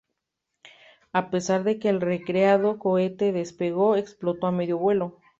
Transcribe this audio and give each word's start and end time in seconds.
A 1.13 1.29
pesar 1.29 1.63
de 1.63 1.77
que 1.77 1.87
el 1.87 2.01
recreado 2.01 2.79
cohete 2.79 3.31
despegó, 3.31 3.95
explotó 3.95 4.47
a 4.47 4.51
medio 4.51 4.79
vuelo. 4.79 5.19